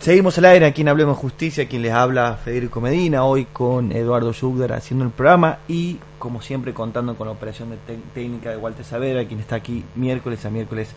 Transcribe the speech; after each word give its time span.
Seguimos 0.00 0.36
al 0.38 0.46
aire 0.46 0.64
aquí 0.64 0.80
en 0.80 0.88
Hablemos 0.88 1.18
Justicia, 1.18 1.68
quien 1.68 1.82
les 1.82 1.92
habla 1.92 2.38
Federico 2.42 2.80
Medina, 2.80 3.24
hoy 3.24 3.44
con 3.44 3.92
Eduardo 3.92 4.32
Schugder 4.32 4.72
haciendo 4.72 5.04
el 5.04 5.10
programa 5.10 5.58
y 5.68 5.98
como 6.18 6.40
siempre 6.40 6.72
contando 6.72 7.14
con 7.16 7.26
la 7.26 7.34
operación 7.34 7.76
técnica 8.14 8.48
de 8.48 8.56
Walter 8.56 8.82
Savera, 8.82 9.28
quien 9.28 9.40
está 9.40 9.56
aquí 9.56 9.84
miércoles 9.96 10.46
a 10.46 10.50
miércoles 10.50 10.88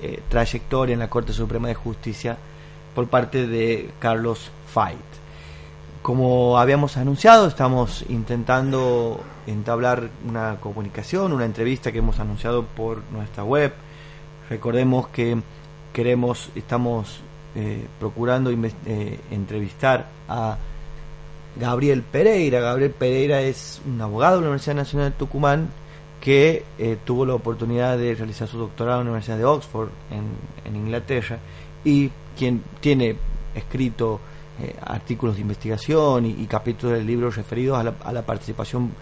eh, 0.00 0.22
trayectoria 0.28 0.94
en 0.94 0.98
la 0.98 1.10
Corte 1.10 1.32
Suprema 1.32 1.68
de 1.68 1.74
Justicia 1.74 2.36
por 2.94 3.08
parte 3.08 3.46
de 3.46 3.90
Carlos 3.98 4.50
Fait. 4.72 4.96
Como 6.02 6.58
habíamos 6.58 6.96
anunciado, 6.96 7.46
estamos 7.46 8.04
intentando 8.08 9.20
entablar 9.46 10.10
una 10.28 10.56
comunicación, 10.60 11.32
una 11.32 11.44
entrevista 11.44 11.92
que 11.92 11.98
hemos 11.98 12.18
anunciado 12.18 12.64
por 12.64 13.02
nuestra 13.12 13.44
web. 13.44 13.72
Recordemos 14.50 15.08
que 15.08 15.40
queremos, 15.92 16.50
estamos 16.56 17.20
eh, 17.54 17.86
procurando 18.00 18.50
eh, 18.50 19.20
entrevistar 19.30 20.08
a 20.28 20.56
Gabriel 21.56 22.02
Pereira. 22.02 22.60
Gabriel 22.60 22.90
Pereira 22.90 23.42
es 23.42 23.80
un 23.86 24.00
abogado 24.00 24.36
de 24.36 24.42
la 24.42 24.48
Universidad 24.48 24.76
Nacional 24.76 25.10
de 25.10 25.16
Tucumán 25.16 25.68
que 26.20 26.64
eh, 26.78 26.98
tuvo 27.04 27.26
la 27.26 27.34
oportunidad 27.34 27.98
de 27.98 28.14
realizar 28.14 28.46
su 28.48 28.58
doctorado 28.58 29.00
en 29.00 29.06
la 29.06 29.10
Universidad 29.12 29.38
de 29.38 29.44
Oxford 29.44 29.88
en, 30.10 30.76
Inglaterra 30.76 31.38
y 31.84 32.10
quien 32.38 32.62
tiene 32.80 33.16
escrito 33.54 34.20
eh, 34.60 34.74
artículos 34.80 35.34
de 35.34 35.42
investigación 35.42 36.26
y, 36.26 36.46
capítulos 36.46 36.98
de 36.98 37.04
libros 37.04 37.36
referidos 37.36 37.78
a 37.78 38.12
la 38.12 38.22
participación 38.22 38.92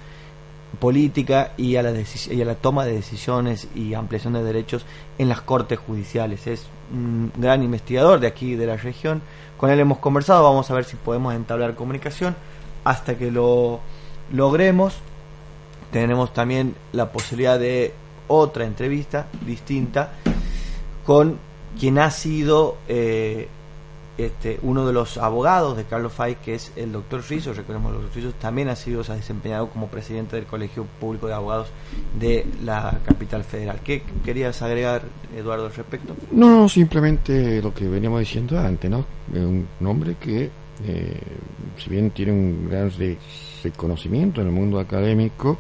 política 0.79 1.53
y 1.57 1.77
a, 1.77 1.83
la 1.83 1.93
y 1.93 2.43
a 2.43 2.45
la 2.45 2.55
toma 2.55 2.85
de 2.85 2.93
decisiones 2.93 3.69
y 3.75 3.95
ampliación 3.95 4.35
de 4.35 4.43
derechos 4.43 4.85
en 5.19 5.29
las 5.29 5.41
cortes 5.41 5.79
judiciales. 5.79 6.47
Es 6.47 6.67
un 6.93 7.33
gran 7.37 7.63
investigador 7.63 8.21
de 8.21 8.27
aquí, 8.27 8.55
de 8.55 8.67
la 8.67 8.77
región, 8.77 9.23
con 9.57 9.71
él 9.71 9.81
hemos 9.81 9.99
conversado, 9.99 10.45
vamos 10.45 10.71
a 10.71 10.75
ver 10.75 10.85
si 10.85 10.97
podemos 10.97 11.35
entablar 11.35 11.75
comunicación 11.75 12.35
hasta 12.85 13.19
que 13.19 13.31
lo 13.31 13.81
logremos. 14.33 14.95
Tenemos 15.93 16.33
también 16.33 16.75
la 16.93 17.13
posibilidad 17.13 17.59
de 17.59 17.93
otra 18.29 18.65
entrevista 18.65 19.27
distinta 19.45 20.13
con 21.05 21.39
quien 21.79 21.99
ha 21.99 22.11
sido 22.11 22.77
eh, 22.89 23.49
este, 24.23 24.59
uno 24.63 24.87
de 24.87 24.93
los 24.93 25.19
abogados 25.19 25.77
de 25.77 25.85
Carlos 25.85 26.13
Fay, 26.13 26.37
que 26.37 26.55
es 26.55 26.73
el 26.77 26.93
doctor 26.93 27.23
Rizzo, 27.29 27.53
recordemos, 27.53 27.93
el 27.95 28.03
doctor 28.03 28.23
Rizzo 28.23 28.35
también 28.41 28.69
ha 28.69 28.77
sido, 28.77 29.05
se 29.05 29.13
ha 29.13 29.17
desempeñado 29.17 29.69
como 29.69 29.89
presidente 29.89 30.37
del 30.37 30.47
Colegio 30.47 30.87
Público 30.99 31.27
de 31.27 31.35
Abogados 31.35 31.69
de 32.19 32.47
la 32.65 32.99
capital 33.05 33.45
federal. 33.45 33.81
¿Qué 33.85 34.03
querías 34.25 34.61
agregar, 34.63 35.03
Eduardo, 35.37 35.67
al 35.67 35.75
respecto? 35.75 36.15
No, 36.31 36.69
simplemente 36.69 37.63
lo 37.63 37.73
que 37.75 37.89
veníamos 37.89 38.21
diciendo 38.21 38.59
antes, 38.59 38.91
¿no? 38.91 39.05
Un 39.33 39.67
hombre 39.85 40.17
que, 40.21 40.51
eh, 40.85 41.21
si 41.77 41.91
bien 41.91 42.11
tiene 42.11 42.33
un 42.33 42.69
gran 42.69 42.91
reconocimiento 43.63 44.41
en 44.41 44.49
el 44.49 44.53
mundo 44.53 44.79
académico, 44.79 45.59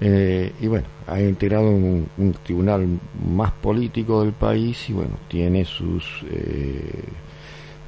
eh, 0.00 0.52
y 0.60 0.66
bueno, 0.66 0.86
ha 1.06 1.20
integrado 1.20 1.70
un, 1.70 2.08
tribunal 2.42 2.86
más 3.26 3.52
político 3.52 4.22
del 4.22 4.32
país 4.32 4.90
y 4.90 4.92
bueno, 4.92 5.12
tiene 5.28 5.64
sus... 5.64 6.04
Eh, 6.30 7.04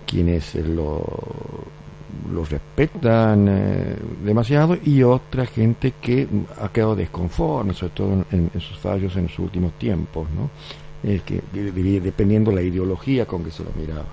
quienes 0.07 0.55
lo, 0.55 1.05
respetan 2.48 3.47
eh, 3.48 3.97
demasiado 4.25 4.77
y 4.85 5.03
otra 5.03 5.47
gente 5.47 5.95
que 6.01 6.27
ha 6.61 6.69
quedado 6.69 6.95
desconforme, 6.95 7.75
sobre 7.75 7.92
todo 7.92 8.25
en, 8.30 8.51
sus 8.61 8.79
fallos 8.79 9.17
en 9.17 9.29
sus 9.29 9.41
últimos 9.41 9.73
tiempos, 9.75 10.29
¿no? 10.30 10.51
Es 11.03 11.23
que 11.23 11.42
dependiendo 11.53 12.51
la 12.53 12.63
ideología 12.63 13.27
con 13.27 13.45
que 13.45 13.51
se 13.51 13.63
lo 13.63 13.70
miraba. 13.79 14.07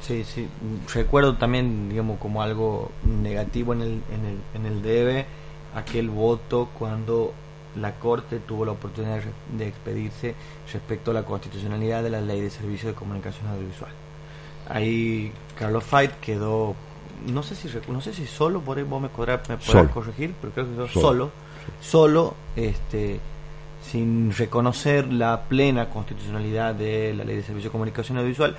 Sí, 0.00 0.24
sí. 0.24 0.48
Recuerdo 0.94 1.36
también, 1.36 1.90
digamos, 1.90 2.18
como 2.18 2.42
algo 2.42 2.90
negativo 3.04 3.74
en 3.74 3.82
el, 3.82 3.88
en 3.88 4.24
el, 4.26 4.38
en 4.54 4.66
el 4.66 4.82
debe 4.82 5.26
aquel 5.74 6.08
voto 6.08 6.68
cuando 6.78 7.32
la 7.76 7.94
Corte 7.94 8.40
tuvo 8.40 8.64
la 8.64 8.72
oportunidad 8.72 9.20
de 9.56 9.68
expedirse 9.68 10.34
respecto 10.72 11.12
a 11.12 11.14
la 11.14 11.22
constitucionalidad 11.24 12.02
de 12.02 12.10
la 12.10 12.20
Ley 12.20 12.40
de 12.40 12.50
Servicio 12.50 12.88
de 12.88 12.94
Comunicación 12.94 13.46
Audiovisual. 13.48 13.92
Ahí 14.70 15.32
Carlos 15.58 15.84
Fight 15.84 16.12
quedó, 16.20 16.74
no 17.26 17.42
sé 17.42 17.54
si 17.54 17.68
no 17.88 18.00
sé 18.00 18.12
si 18.12 18.26
solo, 18.26 18.60
por 18.60 18.78
ahí 18.78 18.84
vos 18.84 19.02
me 19.02 19.08
podrás, 19.08 19.40
corregir, 19.92 20.34
pero 20.40 20.52
creo 20.52 20.66
que 20.66 20.72
quedó 20.72 20.88
solo, 20.88 21.30
solo, 21.80 22.34
este, 22.56 23.20
sin 23.82 24.32
reconocer 24.32 25.12
la 25.12 25.42
plena 25.42 25.88
constitucionalidad 25.90 26.74
de 26.74 27.14
la 27.14 27.24
Ley 27.24 27.36
de 27.36 27.42
Servicio 27.42 27.70
de 27.70 27.72
Comunicación 27.72 28.18
Audiovisual. 28.18 28.56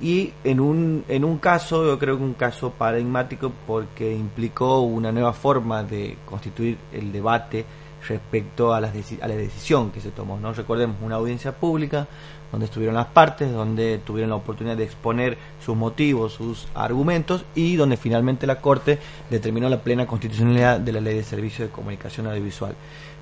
Y 0.00 0.32
en 0.42 0.60
un, 0.60 1.04
en 1.08 1.24
un 1.24 1.38
caso, 1.38 1.86
yo 1.86 1.98
creo 1.98 2.18
que 2.18 2.24
un 2.24 2.34
caso 2.34 2.70
paradigmático 2.70 3.52
porque 3.66 4.12
implicó 4.12 4.80
una 4.80 5.12
nueva 5.12 5.32
forma 5.32 5.82
de 5.82 6.18
constituir 6.26 6.76
el 6.92 7.12
debate 7.12 7.64
respecto 8.08 8.72
a, 8.72 8.80
las 8.80 8.92
a 9.20 9.28
la 9.28 9.36
decisión 9.36 9.90
que 9.90 10.00
se 10.00 10.10
tomó. 10.10 10.38
¿no? 10.38 10.52
Recordemos 10.52 10.96
una 11.02 11.16
audiencia 11.16 11.52
pública 11.52 12.06
donde 12.52 12.66
estuvieron 12.66 12.94
las 12.94 13.06
partes, 13.06 13.52
donde 13.52 13.98
tuvieron 13.98 14.30
la 14.30 14.36
oportunidad 14.36 14.76
de 14.76 14.84
exponer 14.84 15.36
sus 15.64 15.76
motivos, 15.76 16.34
sus 16.34 16.68
argumentos 16.74 17.44
y 17.54 17.76
donde 17.76 17.96
finalmente 17.96 18.46
la 18.46 18.60
Corte 18.60 18.98
determinó 19.28 19.68
la 19.68 19.80
plena 19.80 20.06
constitucionalidad 20.06 20.78
de 20.78 20.92
la 20.92 21.00
Ley 21.00 21.16
de 21.16 21.24
Servicio 21.24 21.64
de 21.64 21.72
Comunicación 21.72 22.28
Audiovisual. 22.28 22.74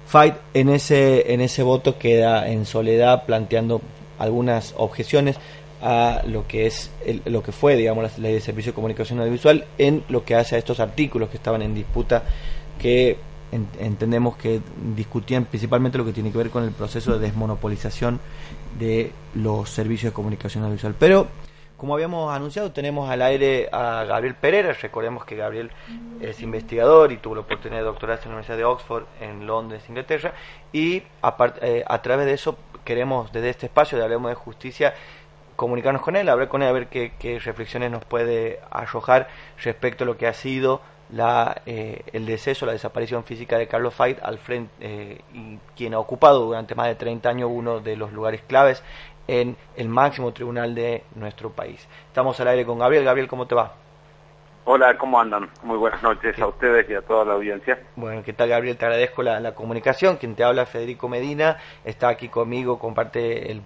Fight 0.07 0.35
en 0.53 0.69
ese, 0.69 1.33
en 1.33 1.41
ese 1.41 1.63
voto 1.63 1.99
queda 1.99 2.49
en 2.49 2.67
soledad 2.67 3.25
planteando 3.25 3.81
algunas 4.19 4.75
objeciones 4.77 5.39
a 5.81 6.23
lo 6.27 6.47
que 6.47 6.67
es 6.67 6.91
lo 7.25 7.43
que 7.43 7.51
fue 7.51 7.75
digamos 7.75 8.05
la 8.05 8.19
ley 8.19 8.35
de 8.35 8.41
servicio 8.41 8.71
de 8.71 8.77
comunicación 8.77 9.19
audiovisual 9.19 9.65
en 9.79 10.05
lo 10.09 10.25
que 10.25 10.37
hace 10.37 10.55
a 10.55 10.59
estos 10.59 10.79
artículos 10.79 11.29
que 11.29 11.39
estaban 11.39 11.61
en 11.61 11.75
disputa 11.75 12.23
que 12.79 13.17
entendemos 13.53 14.37
que 14.37 14.61
discutían 14.97 15.45
principalmente 15.45 15.99
lo 15.99 16.05
que 16.05 16.13
tiene 16.13 16.33
que 16.33 16.39
ver 16.39 16.51
con 16.51 16.65
el 16.65 16.73
proceso 16.73 17.13
de 17.13 17.19
desmonopolización 17.19 18.19
de 18.79 19.13
los 19.35 19.69
servicios 19.69 20.13
de 20.13 20.15
comunicación 20.15 20.65
audiovisual. 20.65 20.95
Pero, 20.99 21.27
como 21.77 21.95
habíamos 21.95 22.35
anunciado, 22.35 22.73
tenemos 22.73 23.11
al 23.11 23.21
aire 23.21 23.69
a 23.71 24.05
Gabriel 24.05 24.35
Pereira. 24.35 24.73
Recordemos 24.73 25.25
que 25.27 25.37
Gabriel 25.37 25.71
es 26.21 26.41
investigador 26.41 27.13
y 27.13 27.19
tuvo 27.19 27.35
la 27.35 27.41
oportunidad 27.43 27.81
de 27.81 27.87
doctorarse 27.87 28.25
en 28.25 28.31
la 28.31 28.37
Universidad 28.37 28.57
de 28.57 28.65
Oxford 28.65 29.05
en 29.21 29.47
Londres, 29.47 29.85
Inglaterra. 29.89 30.33
Y 30.73 31.03
eh, 31.61 31.85
a, 31.87 32.03
través 32.03 32.27
de 32.27 32.33
eso 32.33 32.57
queremos, 32.85 33.33
desde 33.33 33.51
este 33.51 33.67
espacio 33.67 33.99
de 33.99 34.05
Hablemos 34.05 34.31
de 34.31 34.35
Justicia, 34.35 34.95
comunicarnos 35.57 36.01
con 36.01 36.17
él, 36.17 36.31
hablar 36.31 36.49
con 36.49 36.63
él, 36.63 36.69
a 36.69 36.73
ver 36.73 36.89
qué 36.89 37.41
reflexiones 37.45 37.91
nos 37.91 38.05
puede 38.07 38.61
arrojar 38.71 39.29
respecto 39.63 40.05
a 40.05 40.07
lo 40.07 40.17
que 40.17 40.27
ha 40.27 40.33
sido 40.33 40.81
la, 41.13 41.63
eh, 41.67 42.03
el 42.13 42.27
deceso, 42.27 42.67
la 42.67 42.73
desaparición 42.73 43.25
física 43.25 43.59
de 43.59 43.69
Carlos 43.69 43.95
Fait, 43.95 44.19
al 44.23 44.39
frente, 44.39 44.73
eh, 44.81 45.21
y 45.33 45.59
quien 45.77 45.95
ha 45.95 45.99
ocupado 45.99 46.47
durante 46.47 46.75
más 46.75 46.89
de 46.89 46.95
30 46.95 47.29
años 47.29 47.51
uno 47.53 47.81
de 47.81 47.97
los 47.97 48.13
lugares 48.13 48.43
claves 48.47 48.83
en 49.29 49.57
el 49.77 49.89
máximo 49.89 50.33
tribunal 50.33 50.75
de 50.75 51.05
nuestro 51.15 51.51
país. 51.51 51.87
Estamos 52.09 52.39
al 52.41 52.49
aire 52.49 52.67
con 52.67 52.79
Gabriel. 52.79 53.05
Gabriel, 53.05 53.29
¿cómo 53.29 53.47
te 53.47 53.55
va? 53.55 53.82
Hola, 54.65 54.97
¿cómo 54.97 55.19
andan? 55.19 55.51
Muy 55.65 55.77
buenas 55.77 56.01
noches 56.05 56.39
a 56.39 56.47
ustedes 56.47 56.89
y 56.89 56.95
a 56.95 57.03
toda 57.03 57.25
la 57.25 57.33
audiencia. 57.33 57.81
Bueno, 57.97 58.23
¿qué 58.23 58.33
tal 58.33 58.49
Gabriel? 58.49 58.77
Te 58.77 58.85
agradezco 58.85 59.21
la, 59.25 59.57
comunicación. 59.57 60.19
Quien 60.19 60.37
te 60.37 60.45
habla, 60.45 60.67
Federico 60.67 61.09
Medina, 61.09 61.57
está 61.85 62.09
aquí 62.09 62.29
conmigo, 62.29 62.79
comparte 62.79 63.61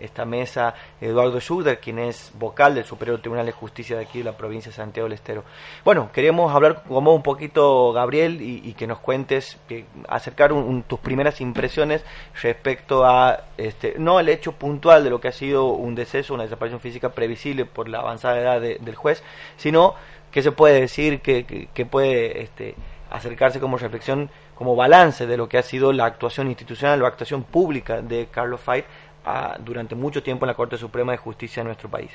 esta 0.00 0.24
mesa 0.24 0.74
Eduardo 1.00 1.38
Schuder, 1.38 1.78
quien 1.78 2.00
es 2.00 2.32
vocal 2.36 2.74
del 2.74 2.84
Superior 2.84 3.20
Tribunal 3.20 3.46
de 3.46 3.52
Justicia 3.52 3.96
de 3.96 4.02
aquí 4.02 4.18
de 4.18 4.24
la 4.24 4.36
provincia 4.36 4.70
de 4.70 4.76
Santiago 4.76 5.08
del 5.08 5.12
Estero. 5.12 5.44
Bueno, 5.84 6.10
queríamos 6.12 6.52
hablar 6.52 6.82
con 6.82 7.04
vos 7.04 7.14
un 7.14 7.22
poquito, 7.22 7.92
Gabriel, 7.92 8.38
y, 8.40 8.74
que 8.74 8.88
nos 8.88 8.98
cuentes, 8.98 9.60
que, 9.68 9.84
acercar 10.08 10.50
tus 10.88 10.98
primeras 10.98 11.40
impresiones 11.40 12.04
respecto 12.42 13.04
a, 13.04 13.44
este, 13.56 13.94
no 13.96 14.18
el 14.18 14.28
hecho 14.28 14.52
puntual 14.52 15.04
de 15.04 15.10
lo 15.10 15.20
que 15.20 15.28
ha 15.28 15.32
sido 15.32 15.66
un 15.66 15.94
deceso, 15.94 16.34
una 16.34 16.42
desaparición 16.42 16.80
física 16.80 17.10
previsible 17.10 17.64
por 17.64 17.88
la 17.88 18.00
avanzada 18.00 18.40
edad 18.40 18.60
del 18.60 18.94
juez, 18.96 19.22
sino 19.56 19.99
¿Qué 20.30 20.42
se 20.42 20.52
puede 20.52 20.80
decir? 20.80 21.20
¿Qué, 21.20 21.86
puede 21.90 22.42
este, 22.42 22.74
acercarse 23.10 23.60
como 23.60 23.78
reflexión, 23.78 24.30
como 24.54 24.76
balance 24.76 25.26
de 25.26 25.36
lo 25.36 25.48
que 25.48 25.58
ha 25.58 25.62
sido 25.62 25.92
la 25.92 26.06
actuación 26.06 26.48
institucional, 26.48 27.00
la 27.00 27.08
actuación 27.08 27.44
pública 27.44 28.00
de 28.00 28.28
Carlos 28.30 28.60
Fait 28.60 28.84
ah, 29.24 29.56
durante 29.58 29.94
mucho 29.94 30.22
tiempo 30.22 30.44
en 30.44 30.48
la 30.48 30.54
Corte 30.54 30.76
Suprema 30.76 31.12
de 31.12 31.18
Justicia 31.18 31.62
de 31.62 31.66
nuestro 31.66 31.88
país? 31.88 32.10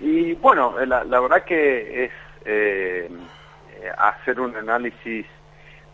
Y 0.00 0.34
bueno, 0.34 0.74
la, 0.84 1.02
verdad 1.02 1.44
que 1.44 2.04
es 2.04 2.12
eh, 2.44 3.10
hacer 3.96 4.38
un 4.40 4.54
análisis 4.56 5.26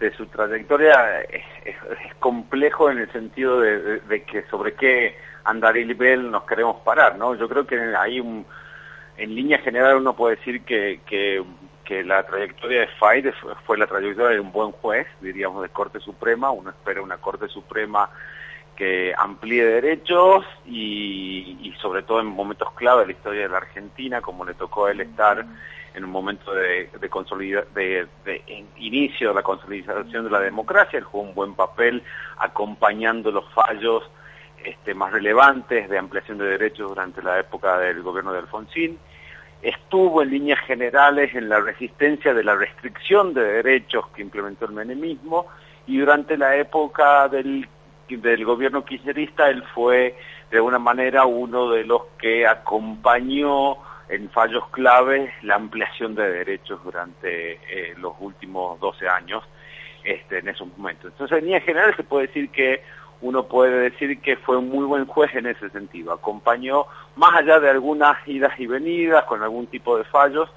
de 0.00 0.12
su 0.12 0.26
trayectoria 0.26 1.22
es, 1.22 1.44
complejo 2.18 2.90
en 2.90 2.98
el 2.98 3.12
sentido 3.12 3.60
de, 3.60 4.22
que 4.24 4.42
sobre 4.44 4.74
qué 4.74 5.16
andarivel 5.44 6.30
nos 6.30 6.44
queremos 6.44 6.80
parar, 6.82 7.16
¿no? 7.16 7.34
Yo 7.34 7.48
creo 7.48 7.66
que 7.66 7.76
hay 7.96 8.20
un, 8.20 8.44
en 9.16 9.34
línea 9.34 9.58
general 9.58 9.96
uno 9.96 10.14
puede 10.14 10.36
decir 10.36 10.62
que, 10.62 11.00
que, 11.06 11.44
la 12.04 12.24
trayectoria 12.24 12.80
de 12.80 12.86
Fayde 12.98 13.32
fue 13.66 13.78
la 13.78 13.86
trayectoria 13.86 14.34
de 14.34 14.40
un 14.40 14.50
buen 14.50 14.72
juez, 14.72 15.06
diríamos, 15.20 15.62
de 15.62 15.68
Corte 15.68 16.00
Suprema, 16.00 16.50
uno 16.50 16.70
espera 16.70 17.00
una 17.02 17.18
Corte 17.18 17.46
Suprema 17.48 18.10
que 18.74 19.14
amplíe 19.16 19.64
derechos 19.64 20.44
y, 20.66 21.72
sobre 21.80 22.02
todo 22.02 22.20
en 22.20 22.26
momentos 22.26 22.72
clave 22.72 23.02
de 23.02 23.06
la 23.06 23.12
historia 23.12 23.42
de 23.42 23.48
la 23.48 23.58
Argentina, 23.58 24.20
como 24.20 24.44
le 24.44 24.54
tocó 24.54 24.86
a 24.86 24.90
él 24.90 25.02
estar 25.02 25.46
en 25.94 26.04
un 26.04 26.10
momento 26.10 26.52
de, 26.52 26.90
de, 27.00 28.08
de, 28.24 28.64
inicio 28.78 29.28
de 29.28 29.34
la 29.34 29.42
consolidación 29.42 30.24
de 30.24 30.30
la 30.30 30.40
democracia, 30.40 30.98
él 30.98 31.04
jugó 31.04 31.22
un 31.22 31.34
buen 31.34 31.54
papel 31.54 32.02
acompañando 32.38 33.30
los 33.30 33.48
fallos 33.52 34.02
este, 34.64 34.94
más 34.94 35.12
relevantes 35.12 35.88
de 35.88 35.98
ampliación 35.98 36.38
de 36.38 36.46
derechos 36.46 36.88
durante 36.88 37.22
la 37.22 37.38
época 37.38 37.78
del 37.78 38.02
gobierno 38.02 38.32
de 38.32 38.40
Alfonsín, 38.40 38.98
estuvo 39.62 40.22
en 40.22 40.30
líneas 40.30 40.60
generales 40.60 41.34
en 41.34 41.48
la 41.48 41.60
resistencia 41.60 42.34
de 42.34 42.44
la 42.44 42.54
restricción 42.54 43.32
de 43.32 43.42
derechos 43.42 44.08
que 44.08 44.22
implementó 44.22 44.66
el 44.66 44.72
menemismo 44.72 45.46
y 45.86 45.98
durante 45.98 46.36
la 46.36 46.56
época 46.56 47.28
del, 47.28 47.68
del 48.08 48.44
gobierno 48.44 48.84
kirchnerista 48.84 49.48
él 49.48 49.62
fue 49.74 50.16
de 50.50 50.56
alguna 50.58 50.78
manera 50.78 51.24
uno 51.24 51.70
de 51.70 51.84
los 51.84 52.02
que 52.18 52.46
acompañó 52.46 53.76
en 54.08 54.28
fallos 54.30 54.68
claves 54.68 55.32
la 55.42 55.56
ampliación 55.56 56.14
de 56.14 56.30
derechos 56.30 56.82
durante 56.84 57.52
eh, 57.52 57.94
los 57.96 58.12
últimos 58.20 58.78
12 58.80 59.08
años 59.08 59.42
este, 60.04 60.38
en 60.38 60.48
esos 60.48 60.68
momentos. 60.76 61.10
Entonces, 61.12 61.38
en 61.38 61.44
líneas 61.46 61.64
generales 61.64 61.96
se 61.96 62.04
puede 62.04 62.26
decir 62.26 62.50
que 62.50 62.82
uno 63.20 63.44
puede 63.44 63.90
decir 63.90 64.20
que 64.20 64.36
fue 64.36 64.56
un 64.56 64.68
muy 64.68 64.84
buen 64.84 65.06
juez 65.06 65.34
en 65.34 65.46
ese 65.46 65.70
sentido. 65.70 66.12
Acompañó, 66.12 66.86
más 67.16 67.34
allá 67.36 67.60
de 67.60 67.70
algunas 67.70 68.16
idas 68.28 68.58
y 68.58 68.66
venidas 68.66 69.24
con 69.24 69.42
algún 69.42 69.66
tipo 69.66 69.96
de 69.96 70.04
fallos, 70.04 70.50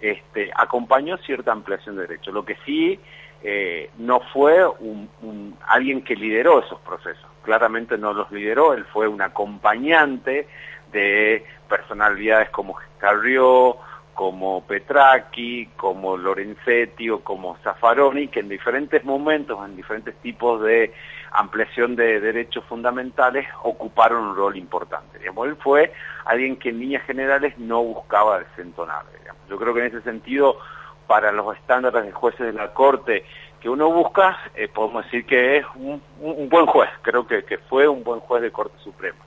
este, 0.00 0.50
acompañó 0.54 1.16
cierta 1.18 1.52
ampliación 1.52 1.96
de 1.96 2.02
derechos. 2.02 2.32
Lo 2.32 2.44
que 2.44 2.56
sí 2.64 2.98
eh, 3.42 3.90
no 3.98 4.20
fue 4.32 4.66
un, 4.66 5.56
alguien 5.66 6.02
que 6.02 6.16
lideró 6.16 6.60
esos 6.60 6.80
procesos. 6.80 7.26
Claramente 7.42 7.96
no 7.96 8.12
los 8.12 8.30
lideró, 8.30 8.74
él 8.74 8.84
fue 8.92 9.06
un 9.08 9.22
acompañante 9.22 10.48
de 10.92 11.44
personalidades 11.68 12.50
como 12.50 12.76
Carrió, 12.98 13.76
como 14.18 14.66
Petracchi, 14.66 15.66
como 15.76 16.16
Lorenzetti 16.16 17.08
o 17.08 17.20
como 17.20 17.56
Zaffaroni, 17.58 18.26
que 18.26 18.40
en 18.40 18.48
diferentes 18.48 19.04
momentos, 19.04 19.64
en 19.64 19.76
diferentes 19.76 20.12
tipos 20.16 20.60
de 20.60 20.92
ampliación 21.30 21.94
de 21.94 22.18
derechos 22.18 22.64
fundamentales, 22.64 23.46
ocuparon 23.62 24.24
un 24.24 24.34
rol 24.34 24.56
importante. 24.56 25.20
Digamos. 25.20 25.46
Él 25.46 25.56
fue 25.62 25.92
alguien 26.24 26.56
que 26.56 26.70
en 26.70 26.80
líneas 26.80 27.04
generales 27.04 27.56
no 27.58 27.80
buscaba 27.84 28.40
desentonar. 28.40 29.04
Yo 29.48 29.56
creo 29.56 29.72
que 29.72 29.86
en 29.86 29.86
ese 29.86 30.02
sentido, 30.02 30.58
para 31.06 31.30
los 31.30 31.56
estándares 31.56 32.02
de 32.02 32.10
jueces 32.10 32.44
de 32.44 32.54
la 32.54 32.74
Corte 32.74 33.24
que 33.60 33.70
uno 33.70 33.88
busca, 33.92 34.36
eh, 34.56 34.66
podemos 34.66 35.04
decir 35.04 35.26
que 35.26 35.58
es 35.58 35.66
un, 35.76 36.02
buen 36.48 36.66
juez, 36.66 36.90
creo 37.02 37.24
que, 37.24 37.44
que 37.44 37.58
fue 37.58 37.86
un 37.86 38.02
buen 38.02 38.18
juez 38.18 38.42
de 38.42 38.50
Corte 38.50 38.76
Suprema. 38.82 39.20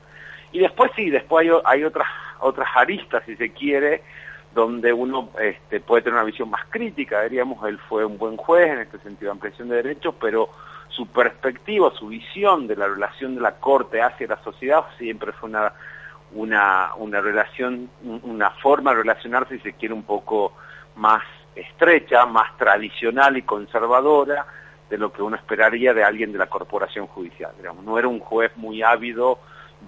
Y 0.51 0.59
después 0.59 0.91
sí, 0.97 1.09
después 1.09 1.47
hay, 1.47 1.57
hay 1.63 1.85
otras, 1.85 2.09
otras 2.41 2.67
aristas, 2.75 3.23
si 3.25 3.37
se 3.37 3.53
quiere, 3.53 4.03
donde 4.53 4.91
uno 4.91 5.29
este, 5.39 5.79
puede 5.79 6.01
tener 6.01 6.15
una 6.15 6.25
visión 6.25 6.49
más 6.49 6.65
crítica, 6.69 7.21
diríamos, 7.23 7.65
él 7.67 7.79
fue 7.87 8.05
un 8.05 8.17
buen 8.17 8.37
juez 8.37 8.69
en 8.69 8.79
este 8.79 8.99
sentido 8.99 9.31
de 9.31 9.31
ampliación 9.31 9.69
de 9.69 9.77
derechos, 9.77 10.15
pero 10.19 10.49
su 10.89 11.07
perspectiva, 11.07 11.91
su 11.97 12.07
visión 12.07 12.67
de 12.67 12.75
la 12.75 12.87
relación 12.87 13.35
de 13.35 13.41
la 13.41 13.55
Corte 13.55 14.01
hacia 14.01 14.27
la 14.27 14.43
sociedad 14.43 14.83
siempre 14.97 15.31
fue 15.31 15.49
una, 15.49 15.73
una, 16.97 17.21
relación, 17.21 17.89
una 18.03 18.49
forma 18.51 18.91
de 18.91 18.97
relacionarse, 18.97 19.57
si 19.57 19.63
se 19.63 19.73
quiere, 19.73 19.93
un 19.93 20.03
poco 20.03 20.53
más 20.95 21.23
estrecha, 21.55 22.25
más 22.25 22.57
tradicional 22.57 23.37
y 23.37 23.43
conservadora 23.43 24.45
de 24.89 24.97
lo 24.97 25.13
que 25.13 25.21
uno 25.21 25.37
esperaría 25.37 25.93
de 25.93 26.03
alguien 26.03 26.33
de 26.33 26.37
la 26.37 26.47
corporación 26.47 27.07
judicial. 27.07 27.51
Digamos. 27.57 27.85
No 27.85 27.97
era 27.97 28.09
un 28.09 28.19
juez 28.19 28.51
muy 28.57 28.83
ávido 28.83 29.39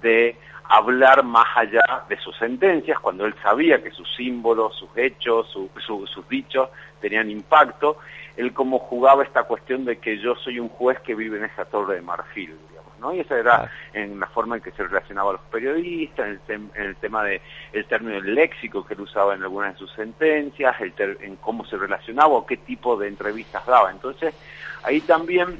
de 0.01 0.37
hablar 0.69 1.23
más 1.23 1.47
allá 1.55 2.03
de 2.09 2.17
sus 2.17 2.37
sentencias, 2.37 2.99
cuando 2.99 3.25
él 3.25 3.35
sabía 3.41 3.81
que 3.83 3.91
sus 3.91 4.07
símbolos, 4.15 4.75
sus 4.77 4.89
hechos, 4.95 5.47
sus 5.47 6.29
dichos 6.29 6.69
tenían 7.01 7.29
impacto, 7.29 7.97
él 8.37 8.53
como 8.53 8.79
jugaba 8.79 9.23
esta 9.23 9.43
cuestión 9.43 9.85
de 9.85 9.97
que 9.97 10.17
yo 10.17 10.35
soy 10.35 10.59
un 10.59 10.69
juez 10.69 10.99
que 11.01 11.15
vive 11.15 11.37
en 11.37 11.45
esa 11.45 11.65
torre 11.65 11.95
de 11.95 12.01
marfil, 12.01 12.57
digamos, 12.69 12.99
¿no? 12.99 13.13
Y 13.13 13.19
esa 13.19 13.37
era 13.37 13.69
en 13.93 14.19
la 14.19 14.27
forma 14.27 14.55
en 14.55 14.61
que 14.61 14.71
se 14.71 14.83
relacionaba 14.83 15.29
a 15.31 15.33
los 15.33 15.41
periodistas, 15.43 16.39
en 16.47 16.71
el, 16.73 16.95
tema 16.95 17.23
de 17.23 17.41
el 17.73 17.85
término 17.85 18.19
del 18.19 18.33
léxico 18.33 18.85
que 18.85 18.95
él 18.95 19.01
usaba 19.01 19.35
en 19.35 19.43
algunas 19.43 19.73
de 19.73 19.79
sus 19.79 19.91
sentencias, 19.93 20.79
el 20.81 20.93
en 21.21 21.35
cómo 21.35 21.65
se 21.65 21.77
relacionaba 21.77 22.29
o 22.29 22.45
qué 22.45 22.57
tipo 22.57 22.97
de 22.97 23.07
entrevistas 23.07 23.65
daba. 23.65 23.91
Entonces, 23.91 24.33
ahí 24.83 25.01
también, 25.01 25.59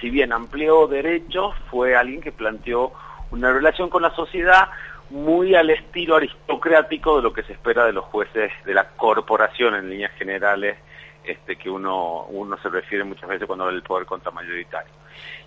si 0.00 0.10
bien 0.10 0.32
amplió 0.32 0.88
derechos, 0.88 1.54
fue 1.70 1.94
alguien 1.94 2.20
que 2.20 2.32
planteó 2.32 2.92
una 3.34 3.52
relación 3.52 3.90
con 3.90 4.02
la 4.02 4.14
sociedad 4.14 4.68
muy 5.10 5.54
al 5.54 5.68
estilo 5.70 6.16
aristocrático 6.16 7.16
de 7.16 7.22
lo 7.22 7.32
que 7.32 7.42
se 7.42 7.52
espera 7.52 7.84
de 7.84 7.92
los 7.92 8.04
jueces 8.04 8.52
de 8.64 8.74
la 8.74 8.88
corporación 8.90 9.74
en 9.74 9.90
líneas 9.90 10.12
generales, 10.12 10.78
este, 11.24 11.56
que 11.56 11.68
uno, 11.68 12.24
uno 12.26 12.56
se 12.58 12.68
refiere 12.68 13.02
muchas 13.02 13.28
veces 13.28 13.46
cuando 13.46 13.64
habla 13.64 13.74
del 13.74 13.82
poder 13.82 14.06
contramayoritario. 14.06 14.92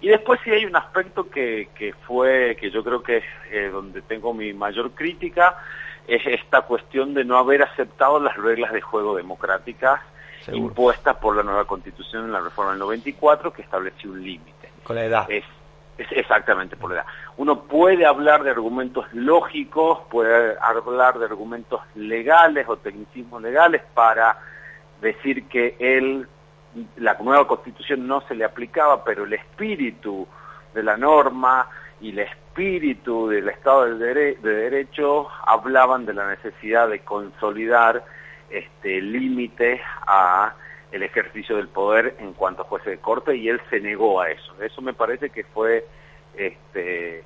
Y 0.01 0.09
después 0.09 0.39
sí 0.43 0.51
hay 0.51 0.65
un 0.65 0.75
aspecto 0.75 1.29
que, 1.29 1.69
que 1.75 1.93
fue, 1.93 2.57
que 2.59 2.71
yo 2.71 2.83
creo 2.83 3.01
que 3.01 3.17
es 3.17 3.25
eh, 3.51 3.69
donde 3.71 4.01
tengo 4.01 4.33
mi 4.33 4.53
mayor 4.53 4.91
crítica, 4.91 5.57
es 6.07 6.25
esta 6.25 6.61
cuestión 6.61 7.13
de 7.13 7.23
no 7.23 7.37
haber 7.37 7.63
aceptado 7.63 8.19
las 8.19 8.35
reglas 8.37 8.73
de 8.73 8.81
juego 8.81 9.15
democráticas 9.15 10.01
impuestas 10.51 11.17
por 11.17 11.35
la 11.35 11.43
nueva 11.43 11.65
constitución 11.65 12.25
en 12.25 12.31
la 12.31 12.39
reforma 12.39 12.71
del 12.71 12.79
94 12.79 13.51
que 13.51 13.61
estableció 13.61 14.11
un 14.11 14.23
límite. 14.23 14.71
Con 14.83 14.95
la 14.95 15.03
edad. 15.03 15.29
Es, 15.29 15.43
exactamente 15.97 16.75
por 16.75 16.91
la 16.91 16.97
edad. 16.97 17.05
Uno 17.37 17.63
puede 17.63 18.05
hablar 18.05 18.43
de 18.43 18.51
argumentos 18.51 19.05
lógicos, 19.13 19.99
puede 20.09 20.55
hablar 20.61 21.19
de 21.19 21.25
argumentos 21.25 21.81
legales 21.95 22.67
o 22.67 22.77
tecnicismos 22.77 23.41
legales 23.41 23.81
para 23.93 24.37
decir 25.01 25.47
que 25.47 25.75
él, 25.79 26.27
la 26.97 27.15
nueva 27.15 27.47
constitución 27.47 28.07
no 28.07 28.21
se 28.21 28.35
le 28.35 28.45
aplicaba, 28.45 29.03
pero 29.03 29.23
el 29.25 29.33
espíritu 29.33 30.27
de 30.73 30.83
la 30.83 30.97
norma 30.97 31.67
y 31.99 32.09
el 32.09 32.19
espíritu 32.19 33.29
del 33.29 33.49
Estado 33.49 33.95
de, 33.95 34.35
Derecho 34.35 35.27
hablaban 35.45 36.05
de 36.05 36.13
la 36.13 36.27
necesidad 36.29 36.89
de 36.89 36.99
consolidar 36.99 38.03
este, 38.49 39.01
límites 39.01 39.81
a 40.05 40.53
el 40.91 41.03
ejercicio 41.03 41.57
del 41.57 41.67
poder 41.67 42.15
en 42.19 42.33
cuanto 42.33 42.61
a 42.61 42.65
juez 42.65 42.83
de 42.85 42.97
corte 42.97 43.35
y 43.35 43.49
él 43.49 43.61
se 43.69 43.79
negó 43.79 44.21
a 44.21 44.29
eso. 44.29 44.53
Eso 44.61 44.81
me 44.81 44.93
parece 44.93 45.29
que 45.29 45.43
fue, 45.43 45.85
este, 46.35 47.23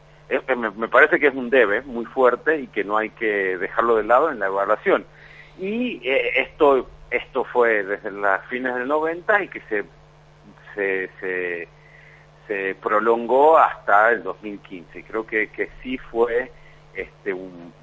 me, 0.56 0.88
parece 0.88 1.20
que 1.20 1.28
es 1.28 1.36
un 1.36 1.50
debe 1.50 1.82
muy 1.82 2.06
fuerte 2.06 2.60
y 2.60 2.68
que 2.68 2.84
no 2.84 2.98
hay 2.98 3.10
que 3.12 3.58
dejarlo 3.58 3.96
de 3.96 4.04
lado 4.04 4.32
en 4.32 4.40
la 4.40 4.48
evaluación. 4.48 5.06
Y 5.60 6.02
eh, 6.08 6.42
esto, 6.42 6.90
esto 7.10 7.44
fue 7.44 7.84
desde 7.84 8.12
las 8.12 8.46
fines 8.48 8.74
del 8.76 8.88
90 8.88 9.44
y 9.44 9.48
que 9.50 9.62
se, 9.62 9.84
se, 10.76 11.68
se, 12.48 12.76
prolongó 12.76 13.58
hasta 13.58 14.12
el 14.12 14.24
2015. 14.24 15.04
Creo 15.04 15.26
que, 15.26 15.50
que 15.50 15.70
sí 15.82 15.98
fue 15.98 16.52
este, 16.94 17.34
un, 17.34 17.74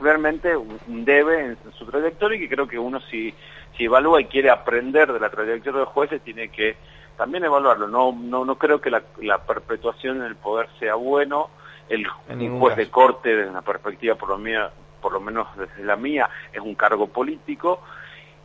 realmente 0.00 0.56
un, 0.56 1.04
debe 1.04 1.40
en, 1.40 1.58
su 1.72 1.86
trayectoria 1.86 2.36
y 2.36 2.40
que 2.40 2.54
creo 2.54 2.68
que 2.68 2.78
uno 2.78 3.00
si 3.00 3.34
si 3.78 3.84
evalúa 3.84 4.20
y 4.20 4.24
quiere 4.24 4.50
aprender 4.50 5.10
de 5.12 5.20
la 5.20 5.30
trayectoria 5.30 5.78
de 5.78 5.84
los 5.84 5.94
jueces, 5.94 6.20
tiene 6.22 6.48
que 6.48 6.76
también 7.16 7.44
evaluarlo. 7.44 7.86
No, 7.86 8.12
no, 8.12 8.44
no 8.44 8.58
creo 8.58 8.80
que 8.80 8.90
la, 8.90 9.38
perpetuación 9.46 10.18
en 10.18 10.24
el 10.24 10.36
poder 10.36 10.68
sea 10.78 10.96
bueno. 10.96 11.48
El 11.88 12.06
juez 12.06 12.76
de 12.76 12.90
corte, 12.90 13.34
desde 13.34 13.50
una 13.50 13.62
perspectiva 13.62 14.14
por 14.14 14.28
lo, 14.28 14.36
mía, 14.36 14.70
por 15.00 15.12
lo 15.12 15.20
menos 15.20 15.46
desde 15.56 15.82
la 15.84 15.96
mía, 15.96 16.28
es 16.52 16.60
un 16.60 16.74
cargo 16.74 17.06
político 17.06 17.80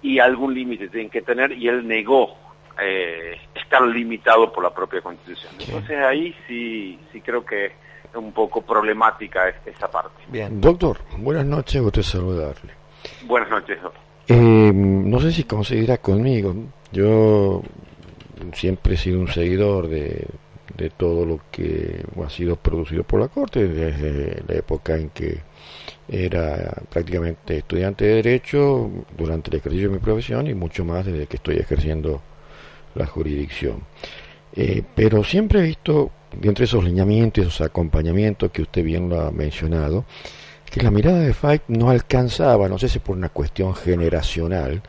y 0.02 0.20
algún 0.20 0.54
límite 0.54 0.88
tienen 0.88 1.10
que 1.10 1.22
tener 1.24 1.52
y 1.52 1.68
él 1.68 1.86
negó 1.86 2.38
eh, 2.82 3.38
estar 3.54 3.82
limitado 3.82 4.54
por 4.54 4.64
la 4.64 4.70
propia 4.70 5.02
constitución. 5.02 5.54
Entonces 5.60 5.98
ahí 6.00 6.34
sí, 6.48 6.98
sí 7.12 7.20
creo 7.20 7.44
que 7.44 7.66
es 7.66 8.16
un 8.16 8.32
poco 8.32 8.62
problemática 8.62 9.50
esa 9.66 9.92
parte. 9.92 10.24
Bien, 10.30 10.62
doctor, 10.62 11.00
buenas 11.18 11.46
noches, 11.46 11.82
gusto 11.82 12.02
saludarle. 12.02 12.72
Buenas 13.26 13.50
noches, 13.50 13.82
doctor. 13.82 14.13
Eh, 14.28 14.72
no 14.74 15.20
sé 15.20 15.32
si 15.32 15.44
conseguirá 15.44 15.98
conmigo. 15.98 16.56
Yo 16.92 17.62
siempre 18.54 18.96
he 18.96 18.98
sido 18.98 19.20
un 19.20 19.28
seguidor 19.28 19.88
de, 19.88 20.28
de 20.78 20.90
todo 20.90 21.26
lo 21.26 21.40
que 21.52 22.04
ha 22.24 22.30
sido 22.30 22.56
producido 22.56 23.04
por 23.04 23.20
la 23.20 23.28
Corte 23.28 23.68
desde 23.68 24.44
la 24.48 24.56
época 24.56 24.96
en 24.96 25.10
que 25.10 25.40
era 26.08 26.82
prácticamente 26.90 27.58
estudiante 27.58 28.06
de 28.06 28.16
Derecho 28.16 28.90
durante 29.18 29.50
el 29.50 29.58
ejercicio 29.58 29.90
de 29.90 29.96
mi 29.96 30.00
profesión 30.00 30.48
y 30.48 30.54
mucho 30.54 30.84
más 30.84 31.06
desde 31.06 31.28
que 31.28 31.38
estoy 31.38 31.58
ejerciendo 31.58 32.22
la 32.96 33.06
jurisdicción. 33.06 33.84
Eh, 34.56 34.84
pero 34.96 35.24
siempre 35.24 35.60
he 35.60 35.64
visto, 35.64 36.12
entre 36.42 36.66
esos 36.66 36.84
lineamientos 36.84 37.46
esos 37.46 37.62
acompañamientos 37.62 38.52
que 38.52 38.62
usted 38.62 38.84
bien 38.84 39.10
lo 39.10 39.22
ha 39.22 39.32
mencionado, 39.32 40.06
que 40.74 40.82
la 40.82 40.90
mirada 40.90 41.20
de 41.20 41.36
Fight 41.36 41.62
no 41.68 41.92
alcanzaba, 41.92 42.68
no 42.68 42.80
sé 42.80 42.90
si 42.90 42.98
por 42.98 43.16
una 43.16 43.30
cuestión 43.30 43.76
generacional, 43.76 44.82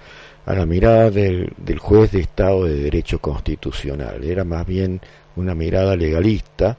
a 0.47 0.55
la 0.55 0.65
mirada 0.65 1.11
del, 1.11 1.53
del 1.59 1.79
juez 1.79 2.11
de 2.11 2.21
Estado 2.21 2.65
de 2.65 2.75
Derecho 2.75 3.19
Constitucional. 3.19 4.25
Era 4.25 4.45
más 4.45 4.67
bien 4.67 5.03
una 5.37 5.55
mirada 5.55 5.95
legalista 5.95 6.79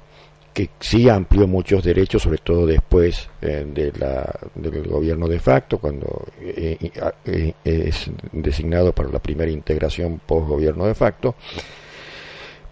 que 0.52 0.72
sí 0.80 1.08
amplió 1.08 1.48
muchos 1.48 1.84
derechos, 1.84 2.24
sobre 2.24 2.40
todo 2.40 2.66
después 2.66 3.30
eh, 3.44 3.64
de 3.72 3.92
la, 4.00 4.28
del 4.56 4.88
gobierno 4.88 5.28
de 5.28 5.38
facto, 5.38 5.78
cuando 5.78 6.26
eh, 6.42 6.90
eh, 7.26 7.54
es 7.64 8.10
designado 8.32 8.92
para 8.92 9.10
la 9.10 9.20
primera 9.20 9.52
integración 9.52 10.20
post-gobierno 10.26 10.88
de 10.88 10.96
facto. 10.96 11.36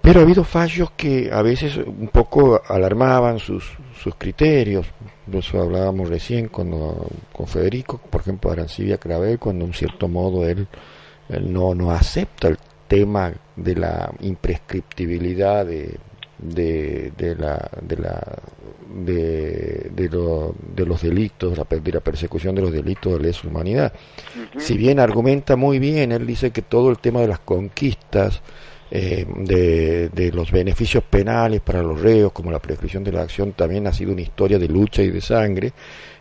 Pero 0.04 0.20
ha 0.20 0.24
habido 0.24 0.44
fallos 0.44 0.92
que 0.98 1.30
a 1.32 1.42
veces 1.42 1.78
un 1.78 2.10
poco 2.10 2.62
alarmaban 2.68 3.40
sus, 3.40 3.64
sus 3.98 4.14
criterios. 4.16 4.86
De 5.26 5.40
eso 5.40 5.62
hablábamos 5.62 6.10
recién 6.10 6.50
cuando, 6.50 7.08
con 7.32 7.48
Federico, 7.48 8.02
por 8.10 8.20
ejemplo, 8.20 8.52
Arancibia 8.52 8.98
Cravel, 8.98 9.40
cuando 9.40 9.64
en 9.64 9.74
cierto 9.74 10.10
modo 10.10 10.46
él, 10.46 10.68
no, 11.48 11.74
no 11.74 11.92
acepta 11.92 12.50
el 12.50 12.58
tema 12.90 13.32
de 13.56 13.76
la 13.78 14.12
imprescriptibilidad 14.20 15.66
de, 15.66 15.98
de, 16.38 17.14
de 17.16 17.36
la 17.36 17.70
de 17.82 17.96
la 17.96 18.38
de, 19.06 19.90
de, 19.96 20.10
de 20.76 20.86
los 20.86 21.02
delitos 21.02 21.58
la, 21.58 21.66
de 21.66 21.92
la 21.92 22.02
persecución 22.02 22.54
de 22.54 22.62
los 22.62 22.74
delitos 22.74 23.14
de 23.14 23.20
lesa 23.20 23.48
humanidad 23.48 23.94
si 24.58 24.78
bien 24.78 25.00
argumenta 25.00 25.56
muy 25.56 25.80
bien 25.80 26.12
él 26.12 26.28
dice 26.28 26.52
que 26.52 26.62
todo 26.62 26.90
el 26.90 27.00
tema 27.00 27.22
de 27.22 27.28
las 27.30 27.40
conquistas 27.40 28.42
eh, 28.96 29.26
de, 29.28 30.10
de, 30.10 30.32
los 30.32 30.52
beneficios 30.52 31.04
penales 31.04 31.62
para 31.62 31.82
los 31.82 32.00
reos, 32.00 32.32
como 32.32 32.52
la 32.52 32.60
prescripción 32.60 33.04
de 33.04 33.12
la 33.12 33.24
acción, 33.24 33.54
también 33.54 33.88
ha 33.88 33.92
sido 33.92 34.12
una 34.12 34.22
historia 34.22 34.60
de 34.60 34.68
lucha 34.68 35.02
y 35.02 35.10
de 35.10 35.20
sangre, 35.20 35.74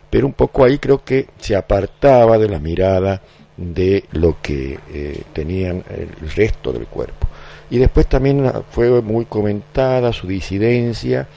pero 0.09 0.25
un 0.25 0.33
poco 0.33 0.63
ahí 0.63 0.79
creo 0.79 1.03
que 1.03 1.27
se 1.37 1.55
apartaba 1.55 2.39
de 2.39 2.49
la 2.49 2.57
mirada 2.57 3.21
de 3.55 4.05
lo 4.13 4.41
que 4.41 4.79
eh, 4.91 5.21
tenían 5.33 5.83
el 5.87 6.29
resto 6.31 6.73
del 6.73 6.87
cuerpo. 6.87 7.27
Y 7.69 7.77
después 7.77 8.07
también 8.07 8.51
fue 8.71 9.03
muy 9.03 9.25
comentada 9.25 10.11
su 10.11 10.25
disidencia 10.25 11.27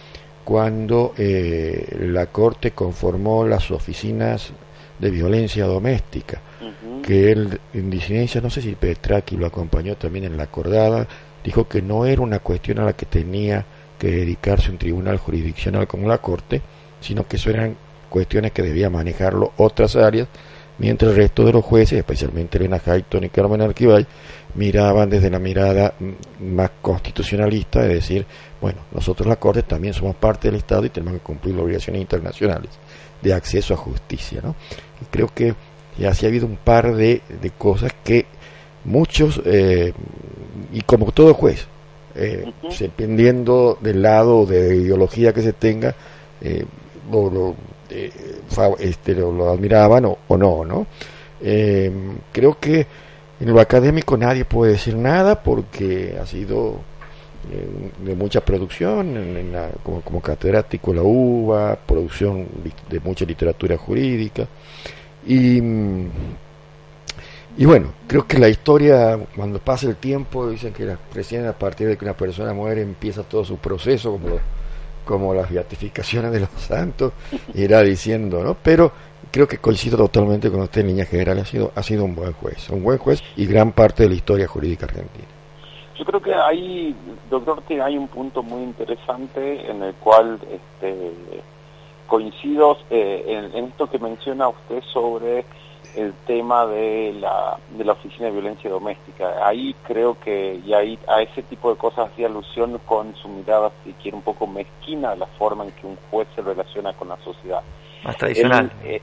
cuando 0.43 1.13
eh, 1.19 1.99
la 2.01 2.29
Corte 2.29 2.71
conformó 2.71 3.47
las 3.47 3.71
oficinas 3.71 4.53
de 4.99 5.11
violencia 5.11 5.67
doméstica, 5.67 6.41
que 7.03 7.31
él 7.31 7.61
en 7.75 7.91
disidencia, 7.91 8.41
no 8.41 8.49
sé 8.49 8.63
si 8.63 8.75
Petraki 8.75 9.37
lo 9.37 9.47
acompañó 9.47 9.97
también 9.97 10.25
en 10.25 10.37
la 10.37 10.45
acordada, 10.45 11.07
dijo 11.47 11.69
que 11.69 11.81
no 11.81 12.05
era 12.05 12.21
una 12.23 12.41
cuestión 12.41 12.81
a 12.81 12.85
la 12.85 12.95
que 12.95 13.07
tenía 13.07 13.65
que 14.01 14.11
dedicarse 14.11 14.69
un 14.69 14.79
tribunal 14.79 15.17
jurisdiccional 15.17 15.87
como 15.87 16.09
la 16.09 16.19
Corte, 16.19 16.61
sino 17.01 17.27
que 17.27 17.37
eso 17.37 17.51
eran 17.51 17.77
cuestiones 18.11 18.51
que 18.51 18.63
debía 18.63 18.91
manejarlo 18.91 19.53
otras 19.57 19.95
áreas, 19.95 20.27
mientras 20.79 21.13
el 21.13 21.17
resto 21.17 21.45
de 21.45 21.53
los 21.53 21.65
jueces, 21.65 22.01
especialmente 22.01 22.59
Elena 22.59 22.81
Hayton 22.85 23.25
y 23.25 23.29
Carmen 23.29 23.63
Arquibay, 23.63 24.05
miraban 24.57 25.09
desde 25.09 25.31
la 25.31 25.39
mirada 25.39 25.95
más 26.41 26.71
constitucionalista, 26.83 27.83
de 27.83 27.95
decir, 27.95 28.27
bueno, 28.61 28.81
nosotros 28.91 29.29
la 29.29 29.37
Corte 29.37 29.63
también 29.63 29.95
somos 29.95 30.17
parte 30.17 30.49
del 30.49 30.59
Estado 30.59 30.85
y 30.87 30.91
tenemos 30.91 31.15
que 31.15 31.25
cumplir 31.25 31.55
las 31.55 31.63
obligaciones 31.65 32.03
internacionales 32.03 32.71
de 33.23 33.33
acceso 33.33 33.73
a 33.73 33.77
justicia. 33.77 34.41
¿no? 34.43 34.57
Y 35.01 35.05
creo 35.13 35.29
que 35.29 35.55
ya 35.97 36.13
sí 36.13 36.27
ha 36.27 36.29
habido 36.29 36.47
un 36.47 36.57
par 36.57 36.93
de, 36.97 37.23
de 37.41 37.51
cosas 37.51 37.93
que 38.03 38.27
muchos 38.87 39.43
eh, 39.45 39.93
y 40.73 40.81
como 40.83 41.13
todo 41.13 41.35
juez, 41.35 41.67
eh, 42.15 42.51
dependiendo 42.81 43.79
del 43.81 44.01
lado 44.01 44.47
de 44.47 44.77
ideología 44.77 45.35
que 45.35 45.43
se 45.43 45.53
tenga, 45.53 45.95
eh, 46.41 46.65
lo, 47.11 47.55
eh, 47.91 48.11
este, 48.79 49.15
lo, 49.15 49.51
admiraban 49.51 50.07
o, 50.07 50.37
no, 50.37 50.65
¿no? 50.65 50.87
Creo 52.33 52.59
que 52.59 52.87
en 53.39 53.53
lo 53.53 53.61
académico 53.61 54.17
nadie 54.17 54.47
puede 54.47 54.73
decir 54.73 54.97
nada 54.97 55.43
porque 55.43 56.17
ha 56.21 56.25
sido 56.25 56.81
de 58.03 58.15
mucha 58.17 58.41
producción, 58.41 59.17
en 59.17 59.53
la, 59.53 59.69
como, 59.83 60.01
como 60.01 60.21
catedrático 60.21 60.93
la 60.95 61.03
UBA, 61.03 61.77
producción 61.87 62.47
de 62.89 62.99
mucha 63.01 63.25
literatura 63.25 63.77
jurídica 63.77 64.49
y 65.27 65.61
y 67.59 67.65
bueno, 67.65 67.93
creo 68.07 68.27
que 68.27 68.39
la 68.39 68.49
historia, 68.49 69.19
cuando 69.35 69.59
pasa 69.59 69.89
el 69.89 69.97
tiempo, 69.97 70.49
dicen 70.49 70.75
que 70.75 70.85
la, 70.85 70.99
recién 71.15 71.47
a 71.47 71.53
partir 71.53 71.89
de 71.89 71.97
que 71.97 72.05
una 72.05 72.15
persona 72.15 72.53
muere 72.53 72.83
empieza 72.83 73.23
todo 73.23 73.45
su 73.45 73.57
proceso, 73.57 74.13
como, 74.13 74.39
como 75.07 75.35
las 75.35 75.51
beatificaciones 75.51 76.33
de 76.33 76.41
los 76.41 76.51
santos, 76.57 77.13
irá 77.55 77.81
diciendo, 77.83 78.45
¿no? 78.45 78.57
Pero 78.63 78.93
creo 79.31 79.49
que 79.49 79.59
coincido 79.59 79.97
totalmente 79.97 80.51
con 80.51 80.61
usted 80.61 80.83
en 80.83 80.89
línea 80.89 81.07
general, 81.07 81.39
ha 81.39 81.45
sido, 81.47 81.73
ha 81.75 81.83
sido 81.83 82.05
un 82.05 82.15
buen 82.15 82.33
juez, 82.35 82.69
un 82.69 82.83
buen 82.83 82.99
juez 82.99 83.23
y 83.37 83.47
gran 83.47 83.73
parte 83.73 84.03
de 84.03 84.11
la 84.11 84.15
historia 84.17 84.47
jurídica 84.47 84.85
argentina. 84.85 85.27
Yo 85.99 86.05
creo 86.05 86.21
que 86.21 86.35
ahí, 86.35 86.95
doctor, 87.31 87.63
hay 87.83 87.97
un 87.97 88.09
punto 88.09 88.43
muy 88.43 88.63
interesante 88.65 89.71
en 89.71 89.83
el 89.83 89.95
cual 89.95 90.39
este, 90.51 91.11
coincido 92.07 92.77
eh, 92.91 93.25
en, 93.27 93.57
en 93.57 93.65
esto 93.67 93.89
que 93.89 93.99
menciona 93.99 94.49
usted 94.49 94.83
sobre 94.93 95.47
el 95.95 96.13
tema 96.27 96.67
de 96.67 97.15
la, 97.19 97.59
de 97.71 97.85
la 97.85 97.93
Oficina 97.93 98.27
de 98.27 98.33
Violencia 98.33 98.69
Doméstica. 98.71 99.47
Ahí 99.47 99.75
creo 99.87 100.19
que, 100.21 100.61
y 100.65 100.73
ahí 100.73 100.99
a 101.07 101.23
ese 101.23 101.43
tipo 101.43 101.71
de 101.71 101.79
cosas 101.79 102.11
hacía 102.11 102.27
alusión 102.27 102.79
con 102.87 103.15
su 103.17 103.29
mirada, 103.29 103.73
si 103.85 103.93
quiere, 103.95 104.17
un 104.17 104.23
poco 104.23 104.47
mezquina 104.47 105.15
la 105.15 105.27
forma 105.27 105.65
en 105.65 105.73
que 105.73 105.87
un 105.87 105.97
juez 106.11 106.29
se 106.35 106.43
relaciona 106.43 106.93
con 106.93 107.09
la 107.09 107.17
sociedad. 107.19 107.63
Más 108.05 108.17
tradicional. 108.17 108.71
Eh, 108.85 109.01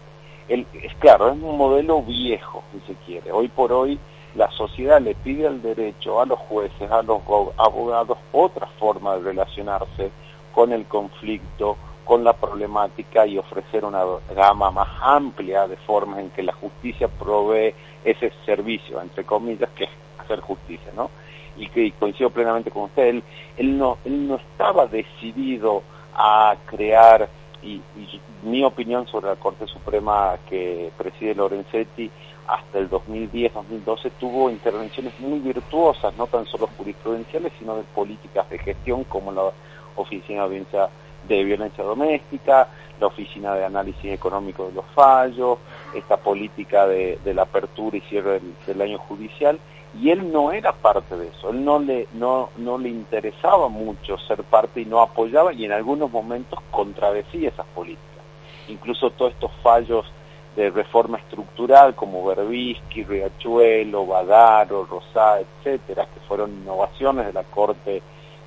es 0.48 0.94
claro, 1.00 1.30
es 1.30 1.34
un 1.34 1.58
modelo 1.58 2.02
viejo, 2.02 2.64
si 2.72 2.94
se 2.94 3.00
quiere. 3.06 3.32
Hoy 3.32 3.48
por 3.48 3.72
hoy 3.72 3.98
la 4.36 4.50
sociedad 4.52 5.00
le 5.00 5.16
pide 5.16 5.48
al 5.48 5.62
derecho 5.62 6.20
a 6.20 6.26
los 6.26 6.40
jueces, 6.40 6.90
a 6.92 7.02
los 7.02 7.22
abogados, 7.58 8.18
otra 8.32 8.68
forma 8.80 9.16
de 9.16 9.22
relacionarse 9.22 10.12
con 10.54 10.72
el 10.72 10.86
conflicto, 10.86 11.78
con 12.06 12.24
la 12.24 12.34
problemática 12.34 13.26
y 13.26 13.38
ofrecer 13.38 13.86
una 13.86 14.04
gama 14.36 14.72
más 14.72 14.88
amplia 15.02 15.68
de 15.68 15.78
formas 15.78 16.20
en 16.20 16.30
que 16.32 16.44
la 16.44 16.54
justicia 16.54 17.08
provee 17.08 17.74
ese 18.04 18.32
servicio, 18.46 19.02
entre 19.02 19.24
comillas, 19.24 19.70
que 19.72 19.86
es 19.86 19.90
hacer 20.20 20.42
justicia, 20.42 20.92
¿no? 20.96 21.10
Y 21.56 21.68
que 21.68 21.92
coincido 21.94 22.30
plenamente 22.30 22.72
con 22.72 22.84
usted, 22.84 23.22
él, 23.58 23.78
no, 23.78 23.98
él 24.06 24.28
no 24.28 24.36
estaba 24.36 24.88
decidido 24.88 25.84
a 26.16 26.56
crear, 26.66 27.30
y, 27.62 27.82
mi 28.44 28.64
opinión 28.66 29.08
sobre 29.08 29.28
la 29.28 29.38
Corte 29.38 29.66
Suprema 29.68 30.38
que 30.50 30.92
preside 30.98 31.34
Lorenzetti 31.34 32.12
hasta 32.46 32.78
el 32.78 32.90
2010-2012 32.90 34.12
tuvo 34.20 34.50
intervenciones 34.50 35.18
muy 35.20 35.40
virtuosas, 35.40 36.14
no 36.18 36.28
tan 36.28 36.46
solo 36.46 36.68
jurisprudenciales, 36.78 37.54
sino 37.58 37.78
de 37.78 37.84
políticas 37.84 38.50
de 38.50 38.60
gestión 38.60 39.06
como 39.06 39.32
la 39.32 39.44
Oficina 39.96 40.40
de 40.40 40.46
Audiencia 40.46 40.90
de 41.28 41.44
violencia 41.44 41.84
doméstica, 41.84 42.68
la 43.00 43.08
Oficina 43.08 43.56
de 43.56 43.66
Análisis 43.66 44.12
Económico 44.12 44.68
de 44.68 44.74
los 44.74 44.86
Fallos, 44.94 45.60
esta 45.94 46.18
política 46.18 46.88
de, 46.88 47.20
la 47.26 47.44
apertura 47.44 47.98
y 47.98 48.02
cierre 48.02 48.42
del, 48.66 48.82
año 48.82 48.98
judicial, 48.98 49.60
y 50.00 50.10
él 50.10 50.32
no 50.32 50.52
era 50.52 50.74
parte 50.74 51.16
de 51.18 51.28
eso, 51.28 51.52
él 51.52 51.64
no 51.64 51.80
le, 51.80 52.08
no, 52.14 52.50
no 52.58 52.78
le 52.78 52.90
interesaba 52.90 53.68
mucho 53.70 54.18
ser 54.18 54.44
parte 54.44 54.82
y 54.82 54.86
no 54.86 55.02
apoyaba 55.02 55.54
y 55.54 55.66
en 55.66 55.72
algunos 55.72 56.12
momentos 56.12 56.60
contradecía 56.72 57.50
esas 57.50 57.68
políticas. 57.68 58.04
Incluso 58.68 59.12
todos 59.12 59.34
estos 59.34 59.52
fallos 59.62 60.06
de 60.56 60.70
reforma 60.70 61.18
estructural 61.18 61.96
como 61.96 62.26
Berbisky, 62.26 63.04
Riachuelo, 63.04 64.06
Badaro, 64.06 64.86
Rosá, 64.86 65.40
etcétera, 65.40 66.08
que 66.14 66.20
fueron 66.28 66.52
innovaciones 66.52 67.26
de 67.28 67.34
la 67.34 67.44
Corte 67.44 68.02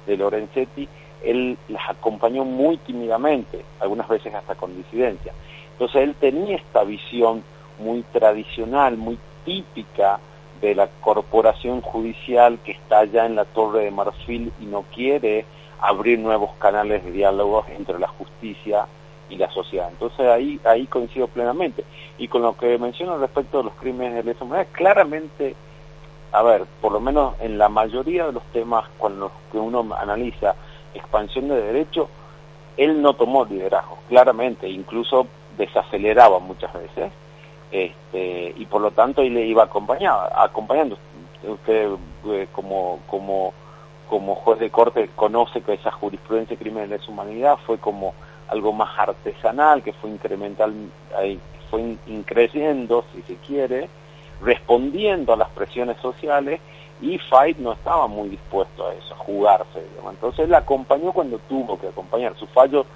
de 0.07 0.17
Lorenzetti, 0.17 0.89
él 1.23 1.59
las 1.69 1.91
acompañó 1.91 2.45
muy 2.45 2.77
tímidamente, 2.79 3.65
algunas 3.81 4.09
veces 4.09 4.35
hasta 4.35 4.55
con 4.55 4.77
disidencia. 4.77 5.33
Entonces 5.73 6.03
él 6.03 6.15
tenía 6.19 6.57
esta 6.57 6.85
visión 6.85 7.43
muy 7.79 8.03
tradicional, 8.03 8.97
muy 8.97 9.19
típica 9.45 10.19
de 10.61 10.75
la 10.75 10.89
corporación 11.01 11.83
judicial 11.83 12.59
que 12.65 12.73
está 12.73 13.01
allá 13.01 13.27
en 13.27 13.37
la 13.37 13.45
Torre 13.45 13.85
de 13.85 13.91
Marfil 13.91 14.53
y 14.61 14.65
no 14.65 14.83
quiere 14.95 15.45
abrir 15.81 16.19
nuevos 16.19 16.51
canales 16.59 17.05
de 17.05 17.13
diálogos 17.13 17.67
entre 17.69 17.99
la 17.99 18.09
justicia 18.09 18.87
y 19.29 19.37
la 19.37 19.51
sociedad. 19.51 19.89
Entonces 19.91 20.27
ahí, 20.27 20.59
ahí 20.65 20.87
coincido 20.87 21.29
plenamente. 21.29 21.85
Y 22.19 22.29
con 22.29 22.43
lo 22.43 22.57
que 22.57 22.79
menciono 22.79 23.19
respecto 23.19 23.59
de 23.59 23.65
los 23.65 23.75
crímenes 23.75 24.15
de 24.15 24.33
lesa 24.33 24.45
humanidad, 24.45 24.69
claramente, 24.73 25.55
a 26.33 26.43
ver, 26.43 26.65
por 26.81 26.93
lo 26.93 27.01
menos 27.01 27.35
en 27.41 27.59
la 27.59 27.69
mayoría 27.69 28.27
de 28.27 28.33
los 28.33 28.45
temas 28.45 28.89
con 28.99 29.19
los 29.21 29.33
que 29.53 29.59
uno 29.59 29.87
analiza 29.99 30.55
expansión 30.97 31.49
de 31.49 31.61
derecho, 31.61 32.09
él 32.77 33.01
no 33.01 33.15
tomó 33.15 33.45
liderazgo, 33.45 33.99
claramente, 34.09 34.69
incluso 34.69 35.27
desaceleraba 35.57 36.39
muchas 36.39 36.73
veces, 36.73 37.13
este, 37.71 38.55
y 38.57 38.67
por 38.67 38.81
lo 38.81 38.91
tanto 38.91 39.23
él 39.23 39.35
le 39.35 39.47
iba 39.47 39.65
acompañado, 39.65 40.29
acompañando. 40.37 40.99
usted 41.47 41.89
eh, 42.27 42.49
como, 42.53 43.01
como, 43.07 43.53
como 44.09 44.35
juez 44.35 44.59
de 44.59 44.71
corte 44.71 45.11
conoce 45.15 45.63
que 45.63 45.75
esa 45.75 45.91
jurisprudencia 45.91 46.57
de 46.57 46.63
crímenes 46.63 46.91
de 46.91 47.11
humanidad 47.11 47.59
fue 47.67 47.79
como 47.79 48.15
algo 48.49 48.73
más 48.73 48.97
artesanal, 48.99 49.83
que 49.83 49.93
fue 49.93 50.11
incremental, 50.11 50.73
fue 51.71 51.97
increciendo, 52.07 53.05
si 53.13 53.23
se 53.23 53.37
quiere, 53.37 53.89
respondiendo 54.41 55.33
a 55.33 55.37
las 55.37 55.49
presiones 55.51 55.97
sociales 55.99 56.61
y 57.01 57.19
Fight 57.19 57.59
no 57.59 57.73
estaba 57.73 58.07
muy 58.07 58.29
dispuesto 58.29 58.87
a 58.87 58.95
eso, 58.95 59.15
a 59.15 59.19
jugarse. 59.19 59.85
Entonces 60.09 60.47
él 60.47 60.55
acompañó 60.55 61.13
cuando 61.13 61.39
tuvo 61.49 61.79
que 61.79 61.89
acompañar. 61.89 62.37
Sus 62.37 62.49
fallos 62.51 62.87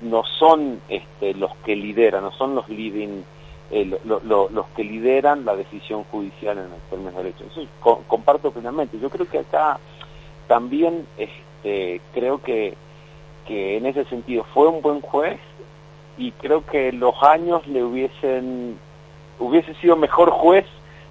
no 0.00 0.24
son 0.38 0.80
este, 0.88 1.34
los 1.34 1.54
que 1.64 1.76
lideran, 1.76 2.22
no 2.22 2.32
son 2.32 2.54
los 2.54 2.68
leading, 2.68 3.24
eh, 3.70 3.98
los 4.04 4.66
que 4.74 4.84
lideran 4.84 5.44
la 5.44 5.54
decisión 5.54 6.04
judicial 6.04 6.58
en 6.58 6.68
términos 6.90 7.14
de 7.14 7.22
derecho. 7.22 7.44
Eso 7.50 7.66
comparto 8.08 8.50
plenamente. 8.50 8.98
Yo 8.98 9.10
creo 9.10 9.28
que 9.28 9.40
acá 9.40 9.78
también 10.48 11.06
este, 11.16 12.00
creo 12.14 12.42
que, 12.42 12.74
que 13.46 13.76
en 13.76 13.86
ese 13.86 14.04
sentido 14.06 14.44
fue 14.54 14.68
un 14.68 14.82
buen 14.82 15.00
juez 15.00 15.38
y 16.16 16.32
creo 16.32 16.64
que 16.66 16.92
los 16.92 17.14
años 17.22 17.66
le 17.66 17.82
hubiesen 17.82 18.78
hubiese 19.38 19.74
sido 19.74 19.96
mejor 19.96 20.30
juez 20.30 20.66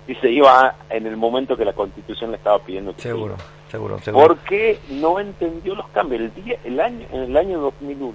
si 0.07 0.15
se 0.15 0.31
iba 0.31 0.75
en 0.89 1.05
el 1.05 1.17
momento 1.17 1.55
que 1.55 1.65
la 1.65 1.73
constitución 1.73 2.31
le 2.31 2.37
estaba 2.37 2.59
pidiendo 2.59 2.95
que 2.95 3.01
seguro, 3.01 3.35
seguro, 3.69 3.99
seguro. 3.99 4.27
Porque 4.27 4.79
no 4.89 5.19
entendió 5.19 5.75
los 5.75 5.87
cambios. 5.89 6.21
El, 6.21 6.33
día, 6.43 6.57
el 6.63 6.79
año, 6.79 7.05
en 7.11 7.23
el 7.23 7.37
año 7.37 7.59
2001, 7.59 8.13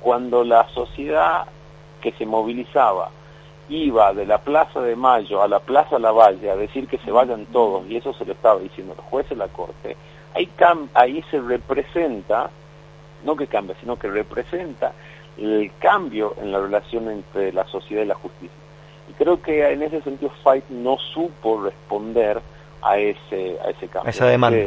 cuando 0.00 0.44
la 0.44 0.68
sociedad 0.70 1.46
que 2.00 2.12
se 2.12 2.26
movilizaba 2.26 3.10
iba 3.68 4.14
de 4.14 4.24
la 4.24 4.38
Plaza 4.38 4.80
de 4.80 4.96
Mayo 4.96 5.42
a 5.42 5.48
la 5.48 5.60
Plaza 5.60 5.98
Lavalle 5.98 6.50
a 6.50 6.56
decir 6.56 6.88
que 6.88 6.98
se 6.98 7.10
vayan 7.10 7.46
todos, 7.46 7.86
y 7.88 7.96
eso 7.96 8.14
se 8.14 8.24
lo 8.24 8.32
estaba 8.32 8.60
diciendo 8.60 8.94
los 8.96 9.04
jueces 9.06 9.30
de 9.30 9.36
la 9.36 9.48
Corte, 9.48 9.96
ahí, 10.34 10.48
ahí 10.94 11.22
se 11.30 11.40
representa, 11.40 12.50
no 13.24 13.36
que 13.36 13.46
cambia, 13.46 13.76
sino 13.80 13.98
que 13.98 14.08
representa 14.08 14.92
el 15.36 15.70
cambio 15.78 16.34
en 16.40 16.52
la 16.52 16.60
relación 16.60 17.10
entre 17.10 17.52
la 17.52 17.66
sociedad 17.66 18.02
y 18.02 18.06
la 18.06 18.14
justicia. 18.14 18.67
Y 19.08 19.12
creo 19.14 19.40
que 19.40 19.72
en 19.72 19.82
ese 19.82 20.02
sentido 20.02 20.30
Fight 20.42 20.68
no 20.68 20.98
supo 20.98 21.62
responder 21.62 22.40
a 22.82 22.98
ese, 22.98 23.58
a 23.64 23.70
ese 23.70 23.88
cambio. 23.88 24.08
A 24.08 24.10
esa 24.10 24.26
demanda. 24.26 24.58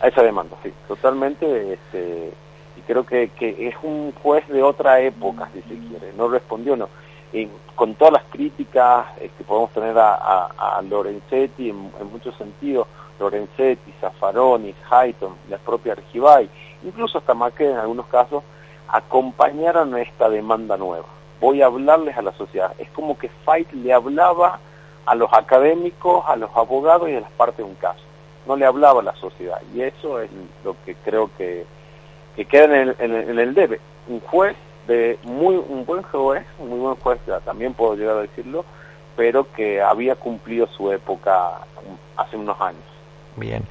a 0.00 0.08
esa 0.08 0.22
demanda, 0.22 0.56
sí, 0.62 0.72
totalmente. 0.88 1.74
Este, 1.74 2.32
y 2.76 2.80
creo 2.82 3.04
que, 3.04 3.28
que 3.30 3.68
es 3.68 3.74
un 3.82 4.12
juez 4.22 4.46
de 4.48 4.62
otra 4.62 5.00
época, 5.00 5.48
si 5.52 5.62
se 5.62 5.78
quiere. 5.88 6.12
No 6.16 6.28
respondió, 6.28 6.76
no. 6.76 6.88
Y 7.32 7.48
con 7.74 7.94
todas 7.94 8.14
las 8.14 8.22
críticas 8.30 9.06
que 9.18 9.26
este, 9.26 9.44
podemos 9.44 9.70
tener 9.72 9.98
a, 9.98 10.46
a, 10.46 10.82
Lorenzetti 10.82 11.70
en, 11.70 11.90
muchos 12.10 12.34
sentidos, 12.36 12.86
Lorenzetti, 13.18 13.92
Zaffaroni, 14.00 14.74
Hayton, 14.88 15.34
la 15.50 15.58
propia 15.58 15.92
Argibay, 15.92 16.48
incluso 16.84 17.18
hasta 17.18 17.34
Maquet 17.34 17.72
en 17.72 17.78
algunos 17.78 18.06
casos, 18.06 18.44
acompañaron 18.88 19.94
a 19.94 20.00
esta 20.00 20.30
demanda 20.30 20.76
nueva 20.76 21.15
voy 21.40 21.62
a 21.62 21.66
hablarles 21.66 22.16
a 22.16 22.22
la 22.22 22.32
sociedad. 22.32 22.72
Es 22.78 22.88
como 22.90 23.18
que 23.18 23.28
Fight 23.44 23.70
le 23.72 23.92
hablaba 23.92 24.58
a 25.04 25.14
los 25.14 25.32
académicos, 25.32 26.24
a 26.26 26.36
los 26.36 26.50
abogados 26.54 27.08
y 27.08 27.16
a 27.16 27.20
las 27.20 27.30
partes 27.32 27.58
de 27.58 27.64
un 27.64 27.74
caso. 27.76 28.02
No 28.46 28.56
le 28.56 28.64
hablaba 28.64 29.00
a 29.00 29.04
la 29.04 29.14
sociedad. 29.14 29.60
Y 29.74 29.82
eso 29.82 30.20
es 30.20 30.30
lo 30.64 30.76
que 30.84 30.94
creo 30.96 31.30
que, 31.36 31.64
que 32.34 32.44
queda 32.44 32.64
en 32.64 32.72
el, 32.72 32.96
en, 32.98 33.38
el, 33.38 33.54
debe. 33.54 33.80
Un 34.08 34.20
juez, 34.20 34.56
de 34.86 35.18
muy 35.22 35.56
un 35.56 35.84
buen 35.84 36.02
juez, 36.02 36.44
un 36.58 36.70
muy 36.70 36.78
buen 36.78 36.96
juez, 36.96 37.18
también 37.44 37.74
puedo 37.74 37.96
llegar 37.96 38.16
a 38.16 38.22
decirlo, 38.22 38.64
pero 39.16 39.50
que 39.52 39.80
había 39.80 40.14
cumplido 40.14 40.68
su 40.68 40.92
época 40.92 41.60
hace 42.16 42.36
unos 42.36 42.60
años. 42.60 42.82
Bien. 43.36 43.64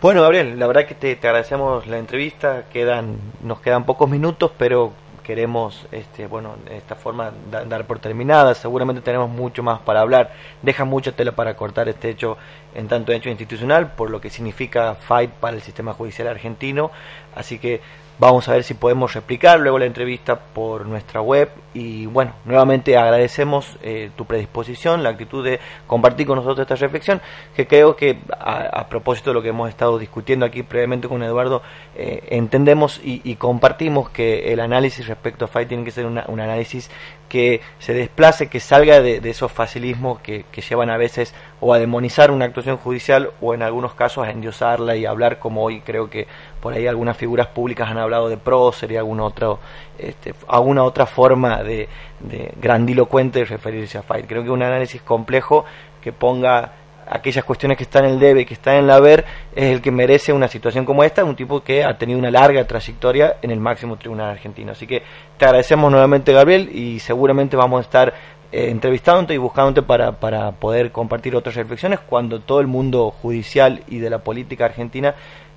Bueno, 0.00 0.22
Gabriel, 0.22 0.58
la 0.58 0.66
verdad 0.66 0.86
que 0.86 0.94
te, 0.94 1.16
te 1.16 1.28
agradecemos 1.28 1.86
la 1.86 1.98
entrevista. 1.98 2.64
Quedan, 2.72 3.18
nos 3.42 3.60
quedan 3.60 3.84
pocos 3.84 4.08
minutos, 4.08 4.52
pero 4.56 4.92
queremos, 5.24 5.86
este, 5.90 6.28
bueno, 6.28 6.54
de 6.64 6.76
esta 6.76 6.94
forma 6.94 7.32
dar 7.50 7.86
por 7.86 7.98
terminada. 7.98 8.54
Seguramente 8.54 9.02
tenemos 9.02 9.28
mucho 9.28 9.64
más 9.64 9.80
para 9.80 10.00
hablar. 10.00 10.32
Deja 10.62 10.84
mucha 10.84 11.10
tela 11.10 11.32
para 11.32 11.56
cortar 11.56 11.88
este 11.88 12.10
hecho 12.10 12.36
en 12.74 12.86
tanto 12.86 13.10
hecho 13.12 13.30
institucional, 13.30 13.92
por 13.92 14.10
lo 14.10 14.20
que 14.20 14.30
significa 14.30 14.94
fight 14.94 15.30
para 15.30 15.56
el 15.56 15.62
sistema 15.62 15.94
judicial 15.94 16.28
argentino. 16.28 16.92
Así 17.34 17.58
que 17.58 17.80
Vamos 18.16 18.48
a 18.48 18.52
ver 18.52 18.62
si 18.62 18.74
podemos 18.74 19.12
replicar 19.12 19.58
luego 19.58 19.76
la 19.78 19.86
entrevista 19.86 20.38
por 20.38 20.86
nuestra 20.86 21.20
web. 21.20 21.50
Y 21.74 22.06
bueno, 22.06 22.32
nuevamente 22.44 22.96
agradecemos 22.96 23.76
eh, 23.82 24.10
tu 24.16 24.24
predisposición, 24.24 25.02
la 25.02 25.08
actitud 25.08 25.44
de 25.44 25.58
compartir 25.88 26.24
con 26.24 26.36
nosotros 26.36 26.60
esta 26.60 26.76
reflexión, 26.76 27.20
que 27.56 27.66
creo 27.66 27.96
que 27.96 28.20
a, 28.38 28.86
propósito 28.88 29.30
de 29.30 29.34
lo 29.34 29.42
que 29.42 29.48
hemos 29.48 29.68
estado 29.68 29.98
discutiendo 29.98 30.46
aquí 30.46 30.62
previamente 30.62 31.08
con 31.08 31.24
Eduardo, 31.24 31.62
eh, 31.96 32.22
entendemos 32.30 33.00
y, 33.02 33.34
compartimos 33.34 34.10
que 34.10 34.52
el 34.52 34.60
análisis 34.60 35.08
respecto 35.08 35.46
a 35.46 35.48
FAI 35.48 35.66
tiene 35.66 35.84
que 35.84 35.90
ser 35.90 36.06
un 36.06 36.18
análisis 36.18 36.90
que 37.28 37.60
se 37.78 37.94
desplace, 37.94 38.48
que 38.48 38.60
salga 38.60 39.00
de, 39.00 39.20
esos 39.28 39.50
facilismos 39.50 40.20
que, 40.20 40.44
llevan 40.68 40.90
a 40.90 40.96
veces 40.96 41.34
o 41.60 41.74
a 41.74 41.78
demonizar 41.78 42.30
una 42.30 42.44
actuación 42.44 42.76
judicial 42.76 43.30
o 43.40 43.54
en 43.54 43.62
algunos 43.62 43.94
casos 43.94 44.26
a 44.26 44.30
endiosarla 44.30 44.96
y 44.96 45.06
hablar 45.06 45.38
como 45.38 45.62
hoy 45.62 45.80
creo 45.80 46.08
que 46.08 46.26
por 46.60 46.72
ahí 46.72 46.86
algunas 46.86 47.16
figuras 47.16 47.48
públicas 47.48 47.90
han 47.90 47.98
hablado 47.98 48.28
de 48.28 48.36
prócer 48.36 48.92
y 48.92 48.96
alguna 48.96 49.24
otra, 49.24 49.56
este, 49.98 50.34
alguna 50.48 50.84
otra 50.84 51.06
forma 51.06 51.62
de, 51.62 51.88
de 52.20 52.52
grandilocuente 52.60 53.40
de 53.40 53.44
referirse 53.44 53.98
a 53.98 54.02
Fight. 54.02 54.26
Creo 54.26 54.42
que 54.42 54.50
un 54.50 54.62
análisis 54.62 55.02
complejo 55.02 55.64
que 56.00 56.12
ponga 56.12 56.72
aquellas 57.06 57.44
cuestiones 57.44 57.76
que 57.76 57.84
están 57.84 58.04
en 58.04 58.12
el 58.12 58.20
debe, 58.20 58.46
que 58.46 58.54
están 58.54 58.76
en 58.76 58.86
la 58.86 59.00
ver, 59.00 59.24
es 59.54 59.72
el 59.72 59.82
que 59.82 59.90
merece 59.90 60.32
una 60.32 60.48
situación 60.48 60.84
como 60.84 61.04
esta, 61.04 61.24
un 61.24 61.36
tipo 61.36 61.62
que 61.62 61.84
ha 61.84 61.96
tenido 61.96 62.18
una 62.18 62.30
larga 62.30 62.64
trayectoria 62.66 63.36
en 63.42 63.50
el 63.50 63.60
máximo 63.60 63.96
tribunal 63.96 64.30
argentino. 64.30 64.72
Así 64.72 64.86
que 64.86 65.02
te 65.36 65.44
agradecemos 65.44 65.90
nuevamente, 65.90 66.32
Gabriel, 66.32 66.68
y 66.72 66.98
seguramente 67.00 67.56
vamos 67.56 67.78
a 67.78 67.82
estar 67.82 68.14
eh, 68.52 68.70
entrevistándote 68.70 69.34
y 69.34 69.38
buscándote 69.38 69.82
para, 69.82 70.12
para 70.12 70.52
poder 70.52 70.92
compartir 70.92 71.34
otras 71.34 71.56
reflexiones 71.56 72.00
cuando 72.00 72.40
todo 72.40 72.60
el 72.60 72.66
mundo 72.66 73.10
judicial 73.10 73.82
y 73.88 73.98
de 73.98 74.10
la 74.10 74.18
política 74.18 74.66
argentina 74.66 75.14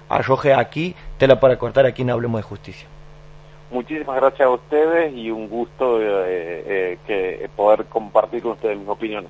arroje 0.10 0.54
aquí 0.54 0.96
tela 1.18 1.40
para 1.40 1.58
cortar 1.58 1.86
aquí 1.86 2.02
en 2.02 2.10
Hablemos 2.10 2.40
de 2.40 2.44
Justicia. 2.44 2.88
Muchísimas 3.70 4.16
gracias 4.16 4.48
a 4.48 4.50
ustedes 4.50 5.14
y 5.14 5.30
un 5.30 5.50
gusto 5.50 6.02
eh, 6.02 6.08
eh, 6.26 6.98
que 7.06 7.50
poder 7.56 7.86
compartir 7.86 8.42
con 8.42 8.54
ustedes 8.54 8.78
mis 8.78 8.88
opiniones. 8.88 9.30